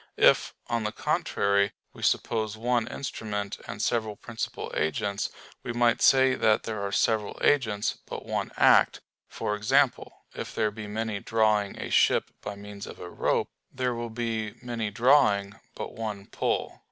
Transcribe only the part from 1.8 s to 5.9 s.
we suppose one instrument and several principal agents, we